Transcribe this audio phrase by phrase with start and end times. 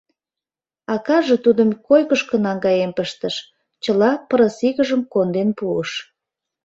[0.93, 3.35] Акаже тудым койкышко наҥгаен пыштыш,
[3.83, 5.91] чыла пырысигыжым конден пуыш.